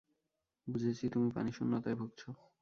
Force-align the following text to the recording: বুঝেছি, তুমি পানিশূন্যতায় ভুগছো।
বুঝেছি, 0.67 1.05
তুমি 1.09 1.27
পানিশূন্যতায় 1.31 1.95
ভুগছো। 1.95 2.29